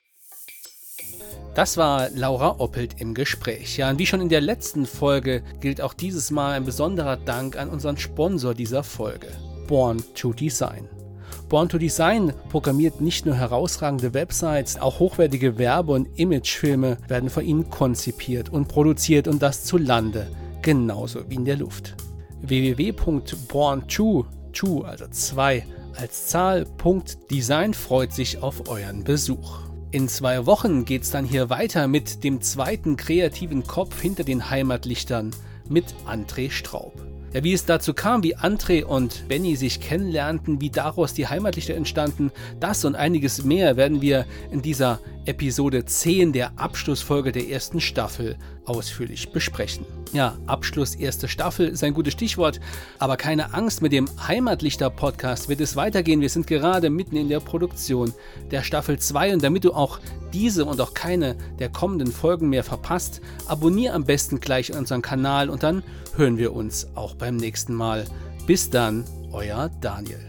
[1.56, 3.78] Das war Laura Oppelt im Gespräch.
[3.78, 7.58] Ja, und wie schon in der letzten Folge gilt auch dieses Mal ein besonderer Dank
[7.58, 9.28] an unseren Sponsor dieser Folge,
[9.68, 10.88] Born to Design.
[11.48, 17.44] Born to Design programmiert nicht nur herausragende Websites, auch hochwertige Werbe- und Imagefilme werden von
[17.44, 20.30] ihnen konzipiert und produziert und das zu Lande
[20.70, 21.96] genauso wie in der Luft.
[22.42, 25.66] www.born2, 2 also 2
[25.96, 26.68] als Zahl,
[27.32, 29.62] Design freut sich auf euren Besuch.
[29.90, 34.52] In zwei Wochen geht es dann hier weiter mit dem zweiten kreativen Kopf hinter den
[34.52, 35.32] Heimatlichtern
[35.68, 36.94] mit André Straub.
[37.34, 41.74] Ja, wie es dazu kam, wie André und Benny sich kennenlernten, wie daraus die Heimatlichter
[41.74, 45.00] entstanden, das und einiges mehr werden wir in dieser
[45.30, 49.86] Episode 10 der Abschlussfolge der ersten Staffel ausführlich besprechen.
[50.12, 52.60] Ja, Abschluss erste Staffel ist ein gutes Stichwort,
[52.98, 56.22] aber keine Angst, mit dem Heimatlichter-Podcast wird es weitergehen.
[56.22, 58.12] Wir sind gerade mitten in der Produktion
[58.50, 60.00] der Staffel 2 und damit du auch
[60.34, 65.52] diese und auch keine der kommenden Folgen mehr verpasst, abonniere am besten gleich unseren Kanal
[65.52, 65.84] und dann
[66.16, 68.06] hören wir uns auch beim nächsten Mal.
[68.48, 70.29] Bis dann, euer Daniel.